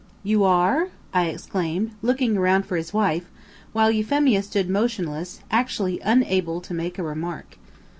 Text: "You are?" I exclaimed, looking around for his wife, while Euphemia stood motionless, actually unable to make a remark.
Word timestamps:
"You 0.23 0.43
are?" 0.45 0.87
I 1.13 1.27
exclaimed, 1.27 1.91
looking 2.01 2.35
around 2.35 2.65
for 2.65 2.75
his 2.75 2.91
wife, 2.91 3.25
while 3.71 3.91
Euphemia 3.91 4.41
stood 4.41 4.67
motionless, 4.67 5.41
actually 5.51 5.99
unable 5.99 6.59
to 6.59 6.73
make 6.73 6.97
a 6.97 7.03
remark. 7.03 7.59